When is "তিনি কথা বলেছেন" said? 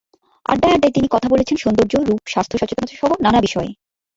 0.93-1.55